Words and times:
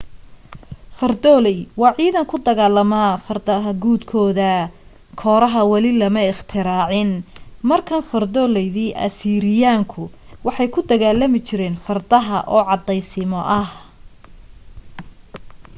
fardoolay 0.97 1.59
waa 1.81 1.95
ciidan 1.99 2.25
ku 2.27 2.29
kor 2.37 2.41
dagaalama 2.47 3.01
fardaha 3.25 3.71
guudkooda 3.83 4.51
kooraha 5.21 5.61
weli 5.71 5.91
lama 6.01 6.21
ikhtiraacin 6.33 7.11
markaan 7.69 8.07
fardooladii 8.11 8.97
asiiriyaanku 9.07 10.01
waxay 10.45 10.69
ku 10.73 10.79
dagaalami 10.91 11.39
jireen 11.47 11.75
fardaha 11.85 12.37
oo 12.55 12.61
caddaysimo 12.69 13.39
ah 13.61 13.69